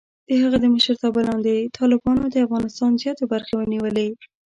[0.27, 4.09] د هغه د مشرتابه لاندې، طالبانو د افغانستان زیاتې برخې ونیولې.